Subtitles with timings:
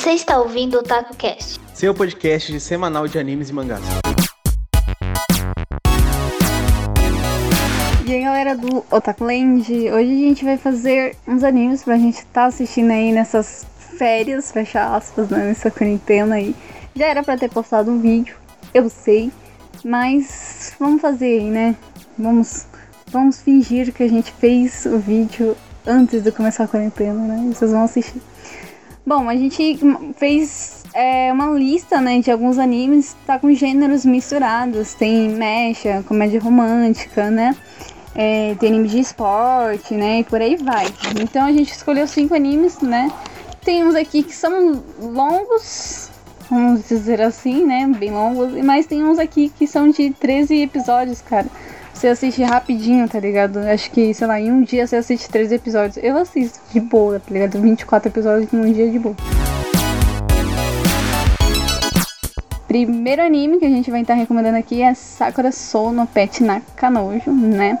[0.00, 3.82] Você está ouvindo o TacoCast, seu podcast de semanal de animes e mangás.
[8.06, 12.14] E aí galera do Otaku Land, hoje a gente vai fazer uns animes pra gente
[12.14, 13.66] estar tá assistindo aí nessas
[13.98, 16.56] férias, fecha aspas, né, nessa quarentena aí.
[16.96, 18.36] Já era pra ter postado um vídeo,
[18.72, 19.30] eu sei,
[19.84, 21.76] mas vamos fazer aí, né?
[22.18, 22.64] Vamos,
[23.08, 25.54] vamos fingir que a gente fez o vídeo
[25.86, 27.52] antes de começar a quarentena, né?
[27.52, 28.22] Vocês vão assistir.
[29.10, 29.76] Bom, a gente
[30.18, 34.94] fez é, uma lista, né, de alguns animes, tá com gêneros misturados.
[34.94, 37.56] Tem mecha, comédia romântica, né?
[38.14, 40.20] É, tem anime de esporte, né?
[40.20, 40.86] E por aí vai.
[41.20, 43.10] Então a gente escolheu cinco animes, né?
[43.64, 46.08] Tem uns aqui que são longos,
[46.48, 47.88] vamos dizer assim, né?
[47.88, 48.52] Bem longos.
[48.64, 51.48] Mas tem uns aqui que são de 13 episódios, cara.
[52.00, 53.58] Você assiste rapidinho, tá ligado?
[53.58, 56.02] Acho que, sei lá, em um dia você assiste 13 episódios.
[56.02, 57.60] Eu assisto de boa, tá ligado?
[57.60, 59.14] 24 episódios em um dia de boa.
[62.66, 67.32] Primeiro anime que a gente vai estar recomendando aqui é Sakura Soul no Pet Nakanojo,
[67.32, 67.78] né?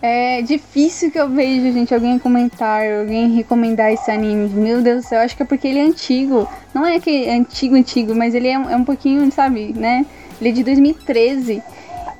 [0.00, 4.48] É difícil que eu veja, gente, alguém comentar, alguém recomendar esse anime.
[4.48, 6.48] Meu Deus do céu, acho que é porque ele é antigo.
[6.72, 10.06] Não é que é antigo, antigo, mas ele é, é um pouquinho, sabe, né?
[10.40, 11.62] Ele é de 2013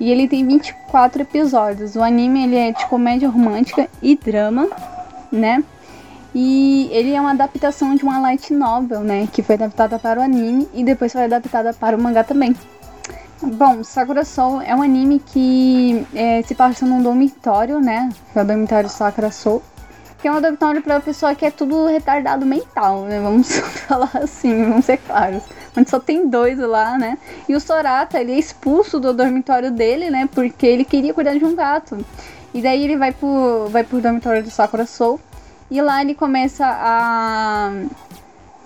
[0.01, 1.97] e ele tem 24 episódios.
[1.97, 4.69] O anime ele é de comédia romântica e drama,
[5.31, 5.63] né?
[6.35, 9.29] E ele é uma adaptação de uma light novel, né?
[9.33, 12.55] Que foi adaptada para o anime e depois foi adaptada para o mangá também.
[13.41, 18.09] Bom, Sakura Soul é um anime que é, se passa num dormitório, né?
[18.33, 19.63] Que é o dormitório Sakura Soul.
[20.21, 23.21] Que é um dormitório pra pessoa que é tudo retardado mental, né?
[23.21, 23.49] Vamos
[23.87, 25.45] falar assim, vamos ser claros.
[25.77, 27.19] Onde só tem dois lá, né?
[27.49, 30.29] E o Sorata, ele é expulso do dormitório dele, né?
[30.33, 31.99] Porque ele queria cuidar de um gato.
[32.53, 35.21] E daí ele vai pro, vai pro dormitório do Sakura Soul.
[35.71, 37.71] E lá ele começa a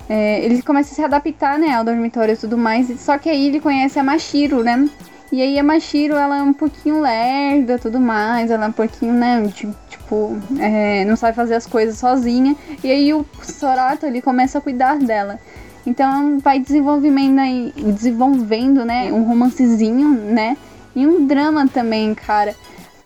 [0.09, 3.01] é, ele começa a se adaptar, né, ao dormitório e tudo mais.
[3.01, 4.89] Só que aí ele conhece a Mashiro, né?
[5.31, 8.51] E aí a Mashiro, ela é um pouquinho lerda tudo mais.
[8.51, 9.43] Ela é um pouquinho, né,
[9.89, 12.55] tipo, é, não sabe fazer as coisas sozinha.
[12.85, 15.39] E aí o Sorato, ele começa a cuidar dela.
[15.87, 20.57] Então vai desenvolvendo aí, desenvolvendo, né, um romancezinho, né?
[20.95, 22.55] E um drama também, cara.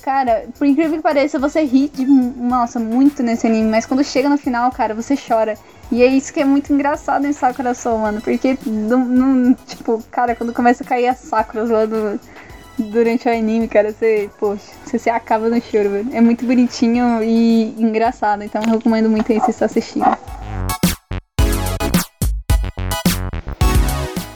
[0.03, 4.28] Cara, por incrível que pareça, você ri de, nossa, muito nesse anime, mas quando chega
[4.28, 5.59] no final, cara, você chora.
[5.91, 8.20] E é isso que é muito engraçado em Sakura Soul, mano.
[8.20, 8.56] Porque,
[9.66, 12.20] tipo, cara, quando começa a cair as Sakuras lá do,
[12.78, 16.06] durante o anime, cara, você, poxa, você se acaba no choro.
[16.12, 18.42] É muito bonitinho e engraçado.
[18.42, 20.16] Então eu recomendo muito aí você assistindo.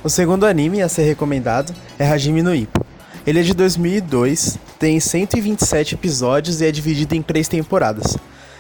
[0.03, 2.83] O segundo anime a ser recomendado é Hajime no Ippo.
[3.27, 8.17] Ele é de 2002, tem 127 episódios e é dividido em três temporadas.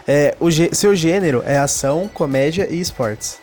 [0.06, 0.36] É,
[0.72, 3.38] seu gênero é ação, comédia e esportes.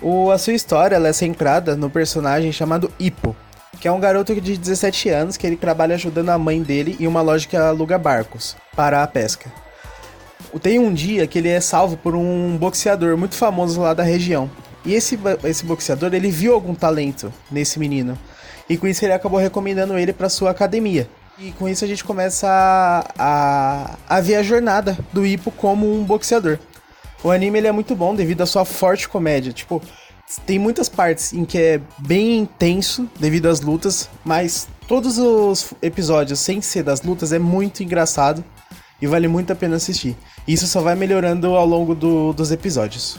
[0.00, 3.34] O, a sua história é centrada no personagem chamado Hippo,
[3.80, 7.08] que é um garoto de 17 anos que ele trabalha ajudando a mãe dele em
[7.08, 9.50] uma loja que aluga barcos para a pesca.
[10.62, 14.48] Tem um dia que ele é salvo por um boxeador muito famoso lá da região.
[14.86, 18.16] E esse, esse boxeador ele viu algum talento nesse menino.
[18.68, 21.08] E com isso ele acabou recomendando ele para sua academia.
[21.38, 25.92] E com isso a gente começa a, a, a ver a jornada do Hippo como
[25.92, 26.58] um boxeador.
[27.22, 29.52] O anime ele é muito bom devido à sua forte comédia.
[29.52, 29.82] Tipo,
[30.46, 36.38] tem muitas partes em que é bem intenso devido às lutas, mas todos os episódios
[36.38, 38.44] sem ser das lutas é muito engraçado
[39.02, 40.16] e vale muito a pena assistir.
[40.46, 43.18] Isso só vai melhorando ao longo do, dos episódios.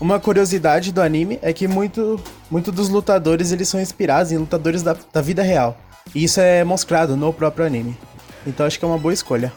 [0.00, 2.18] Uma curiosidade do anime é que muito,
[2.50, 5.76] muito dos lutadores eles são inspirados em lutadores da, da vida real.
[6.14, 7.94] E isso é mostrado no próprio anime.
[8.46, 9.52] Então acho que é uma boa escolha.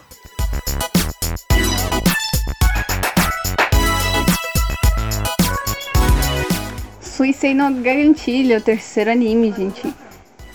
[7.00, 9.94] Suicide no Garantilha, o terceiro anime, gente.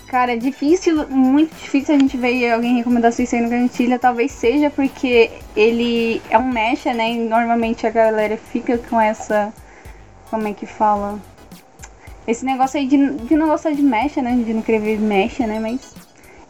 [0.06, 3.98] Cara, é difícil, muito difícil a gente ver alguém recomendar Suicide no Garantilha.
[3.98, 7.12] Talvez seja porque ele é um mecha, né?
[7.12, 9.52] E normalmente a galera fica com essa.
[10.30, 11.18] Como é que fala?
[12.26, 14.40] Esse negócio aí de, de não gostar de mecha, né?
[14.44, 15.58] De não querer ver mecha, né?
[15.58, 15.94] Mas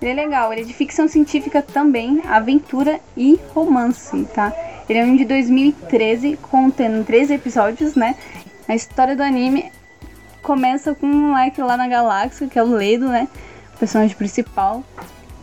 [0.00, 0.52] ele é legal.
[0.52, 4.52] Ele é de ficção científica também, aventura e romance, tá?
[4.88, 8.16] Ele é um de 2013, contendo 13 episódios, né?
[8.68, 9.72] A história do anime
[10.42, 13.28] começa com um moleque lá na galáxia, que é o Ledo, né?
[13.74, 14.84] O personagem principal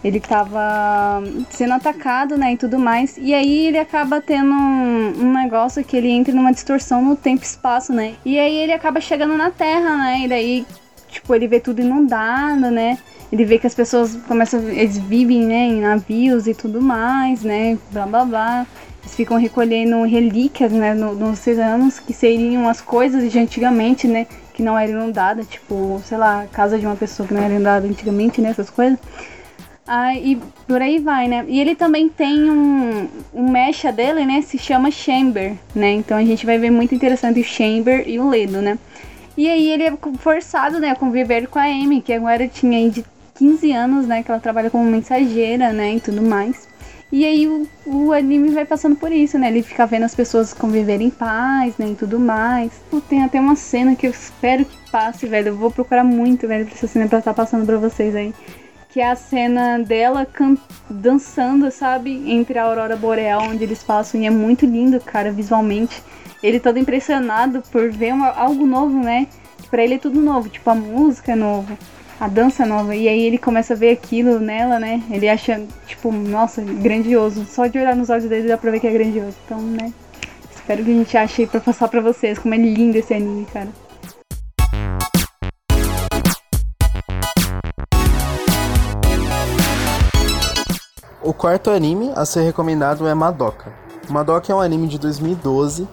[0.04, 3.18] ele tava sendo atacado, né, e tudo mais.
[3.18, 7.44] E aí ele acaba tendo um, um, negócio que ele entra numa distorção no tempo
[7.44, 8.14] e espaço, né?
[8.24, 10.22] E aí ele acaba chegando na Terra, né?
[10.24, 10.66] E daí,
[11.10, 12.98] tipo, ele vê tudo inundado, né?
[13.32, 17.78] Ele vê que as pessoas começam, eles vivem, né, em navios e tudo mais, né?
[17.92, 18.68] Blá blá blá.
[19.02, 24.28] Eles ficam recolhendo relíquias, né, no, nos anos, que seriam as coisas de antigamente, né,
[24.54, 27.88] que não eram inundadas, tipo, sei lá, casa de uma pessoa que não era inundada
[27.88, 29.00] antigamente, né, essas coisas.
[29.88, 30.38] Ah, e
[30.68, 31.46] por aí vai, né?
[31.48, 34.42] E ele também tem um, um mecha dele, né?
[34.42, 35.94] Se chama Chamber, né?
[35.94, 38.78] Então a gente vai ver muito interessante o Chamber e o Ledo, né?
[39.38, 42.90] E aí ele é forçado, né, a conviver com a Amy, que agora tinha aí
[42.90, 43.06] de
[43.36, 44.24] 15 anos, né?
[44.24, 45.96] Que ela trabalha como mensageira, né?
[45.96, 46.68] E tudo mais.
[47.10, 49.48] E aí o, o anime vai passando por isso, né?
[49.48, 51.92] Ele fica vendo as pessoas conviverem em paz, né?
[51.92, 52.72] E tudo mais.
[53.08, 55.50] Tem até uma cena que eu espero que passe, velho.
[55.50, 58.34] Eu vou procurar muito, velho, pra essa cena pra estar passando pra vocês aí
[58.98, 60.28] que é a cena dela
[60.90, 66.02] dançando, sabe, entre a aurora boreal onde eles passam e é muito lindo, cara, visualmente.
[66.42, 69.28] Ele todo impressionado por ver uma, algo novo, né?
[69.70, 71.78] Para ele é tudo novo, tipo a música é nova,
[72.20, 72.96] a dança é nova.
[72.96, 75.04] E aí ele começa a ver aquilo nela, né?
[75.12, 77.46] Ele acha, tipo, nossa, grandioso.
[77.46, 79.38] Só de olhar nos olhos dele dá pra ver que é grandioso.
[79.46, 79.94] Então, né?
[80.56, 83.46] Espero que a gente ache aí pra passar pra vocês como é lindo esse anime,
[83.54, 83.70] cara.
[91.28, 93.74] O quarto anime a ser recomendado é Madoka.
[94.08, 95.86] Madoka é um anime de 2012,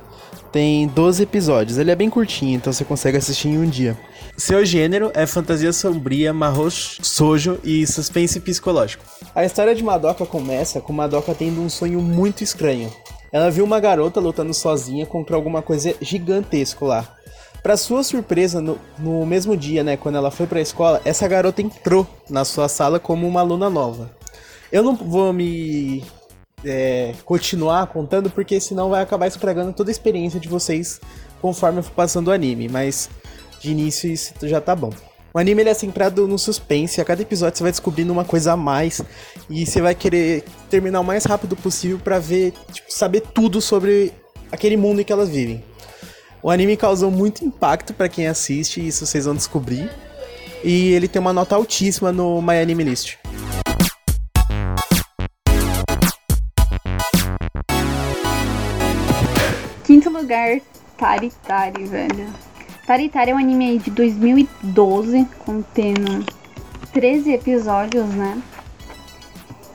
[0.53, 1.77] tem 12 episódios.
[1.77, 3.99] Ele é bem curtinho, então você consegue assistir em um dia.
[4.37, 9.03] Seu gênero é fantasia sombria, marro sojo e suspense psicológico.
[9.35, 12.89] A história de Madoka começa com Madoka tendo um sonho muito estranho.
[13.33, 17.09] Ela viu uma garota lutando sozinha contra alguma coisa gigantesco lá.
[17.61, 21.27] Para sua surpresa, no, no, mesmo dia, né, quando ela foi para a escola, essa
[21.27, 24.23] garota entrou na sua sala como uma aluna nova.
[24.75, 26.03] Eu não vou me
[26.65, 31.01] é, continuar contando, porque senão vai acabar estragando toda a experiência de vocês
[31.41, 33.09] conforme eu for passando o anime, mas
[33.61, 34.91] de início isso já tá bom.
[35.33, 38.55] O anime ele é centrado no suspense, a cada episódio você vai descobrindo uma coisa
[38.55, 39.01] a mais
[39.49, 44.13] e você vai querer terminar o mais rápido possível para ver, tipo, saber tudo sobre
[44.51, 45.63] aquele mundo em que elas vivem.
[46.43, 49.89] O anime causou muito impacto para quem assiste, isso vocês vão descobrir.
[50.65, 53.24] E ele tem uma nota altíssima no My Anime List.
[60.15, 60.61] Lugar,
[60.97, 62.27] Tari Tari, velho.
[62.87, 66.25] Tari Tari é um anime aí de 2012, contendo
[66.93, 68.41] 13 episódios, né?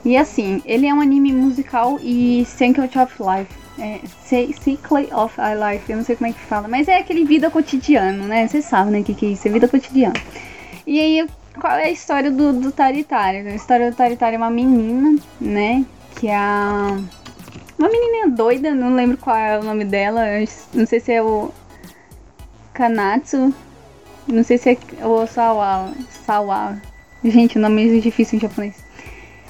[0.04, 3.60] E assim, ele é um anime musical e Cycle of Life.
[3.78, 7.50] É, Cycle of Life, eu não sei como é que fala, mas é aquele vida
[7.50, 8.46] cotidiano, né?
[8.46, 9.46] Vocês sabem, né, o que, que é isso?
[9.46, 10.14] É vida cotidiana.
[10.86, 11.26] E aí,
[11.58, 13.38] qual é a história do, do Taritari?
[13.38, 15.84] A história do Taritari é uma menina, né?
[16.18, 16.98] Que é a
[17.80, 20.20] uma menininha doida, não lembro qual é o nome dela.
[20.74, 21.50] Não sei se é o
[22.74, 23.54] Kanatsu.
[24.28, 25.90] Não sei se é o Sawa.
[26.26, 26.76] Sawa.
[27.24, 28.84] Gente, o nome é difícil em japonês.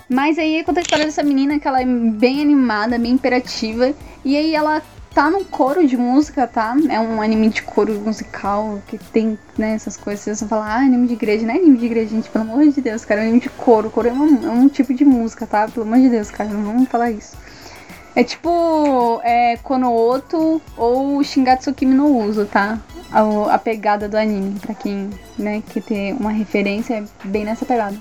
[0.08, 3.92] Mas aí conta a história dessa menina que ela é bem animada, bem imperativa.
[4.24, 4.80] E aí ela
[5.12, 6.76] tá num coro de música, tá?
[6.88, 10.22] É um anime de coro musical que tem, né, essas coisas.
[10.22, 11.44] Vocês vão falar, ah, anime de igreja.
[11.44, 13.22] Não é anime de igreja, gente, pelo amor de Deus, cara.
[13.22, 13.90] É anime de coro.
[13.90, 15.66] Coro é um, é um tipo de música, tá?
[15.66, 16.48] Pelo amor de Deus, cara.
[16.48, 17.36] Não vamos falar isso.
[18.14, 22.78] É tipo é, Konooto ou Shingatsu Kimi no Uso, tá?
[23.12, 27.64] A, a, pegada do anime, pra quem né, que ter uma referência, é bem nessa
[27.64, 27.96] pegada.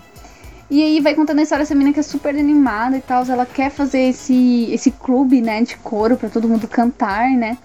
[0.70, 3.24] E aí vai contando a história dessa menina que é super animada e tal.
[3.26, 7.58] Ela quer fazer esse, esse clube, né, de coro para todo mundo cantar, né?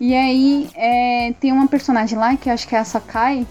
[0.00, 3.46] E aí é, tem uma personagem lá, que acho que é a Sakai,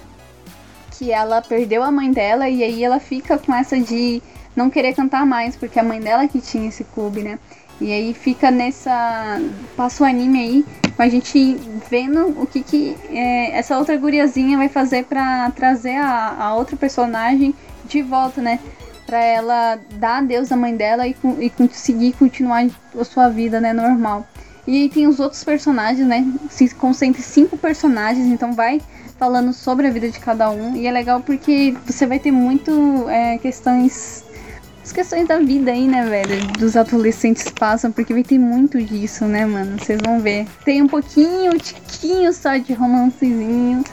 [0.92, 4.22] que ela perdeu a mãe dela e aí ela fica com essa de
[4.56, 7.40] não querer cantar mais, porque a mãe dela que tinha esse clube, né?
[7.80, 9.42] E aí fica nessa.
[9.76, 10.66] Passa o anime aí
[10.96, 11.58] com a gente
[11.90, 16.78] vendo o que, que é, essa outra guriazinha vai fazer para trazer a, a, outra
[16.78, 17.54] personagem
[17.86, 18.60] de volta, né?
[19.06, 22.66] Pra ela dar adeus à mãe dela e, e conseguir continuar
[22.98, 23.74] a sua vida, né?
[23.74, 24.26] Normal.
[24.66, 26.26] E aí tem os outros personagens, né?
[26.50, 28.82] Se concentra em cinco personagens, então vai
[29.20, 30.76] falando sobre a vida de cada um.
[30.76, 34.24] E é legal porque você vai ter muito é, questões
[34.86, 36.46] as questões da vida aí, né, velho?
[36.60, 39.80] Dos adolescentes passam, porque vai ter muito disso, né, mano?
[39.80, 40.46] Vocês vão ver.
[40.64, 43.84] Tem um pouquinho, um tiquinho só de romancezinho.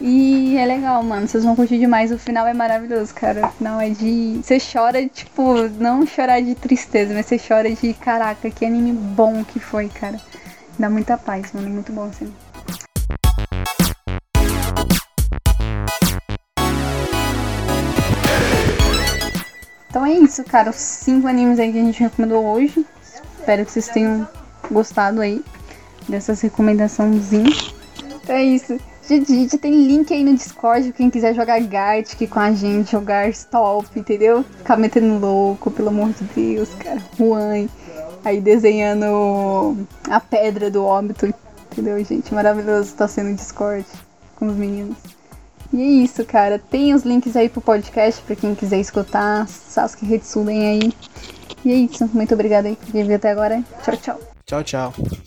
[0.00, 1.28] E é legal, mano.
[1.28, 2.10] Vocês vão curtir demais.
[2.10, 3.48] O final é maravilhoso, cara.
[3.48, 4.40] O final é de.
[4.42, 9.44] Você chora, tipo, não chorar de tristeza, mas você chora de caraca, que anime bom
[9.44, 10.18] que foi, cara.
[10.78, 11.68] Dá muita paz, mano.
[11.68, 12.32] Muito bom assim.
[19.90, 20.70] Então é isso, cara.
[20.70, 22.86] Os cinco animes aí que a gente recomendou hoje.
[23.38, 24.26] Espero que vocês tenham
[24.70, 25.44] gostado aí
[26.08, 27.74] dessas recomendaçõezinhas.
[28.22, 28.78] Então é isso.
[29.02, 33.98] Gente, tem link aí no Discord quem quiser jogar Gartic com a gente, jogar Stop,
[33.98, 34.44] entendeu?
[34.44, 37.02] Ficar metendo louco, pelo amor de Deus, cara.
[37.18, 37.66] Juan.
[38.24, 39.76] aí desenhando
[40.08, 41.26] a pedra do óbito.
[41.72, 42.32] Entendeu, gente?
[42.32, 43.84] Maravilhoso tá sendo Discord
[44.36, 44.96] com os meninos.
[45.72, 46.58] E é isso, cara.
[46.58, 49.46] Tem os links aí pro podcast pra quem quiser escutar.
[49.48, 50.92] Sasuke Hetsuden aí.
[51.64, 52.08] E é isso.
[52.12, 53.62] Muito obrigada aí por vir até agora.
[53.82, 54.20] Tchau, tchau.
[54.46, 55.19] Tchau, tchau.